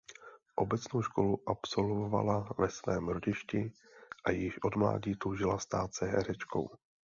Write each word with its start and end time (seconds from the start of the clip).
Obecnou 0.55 1.01
školu 1.01 1.43
absolvovala 1.49 2.49
ve 2.59 2.69
svém 2.69 3.07
rodišti 3.07 3.71
a 4.25 4.31
již 4.31 4.57
od 4.63 4.75
mládí 4.75 5.15
toužila 5.15 5.59
stát 5.59 5.93
se 5.95 6.05
herečkou. 6.07 6.69